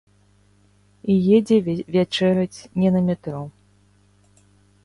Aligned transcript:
І 1.15 1.17
едзе 1.37 1.57
вячэраць 1.97 2.59
не 2.85 2.89
на 2.97 3.01
метро. 3.11 3.41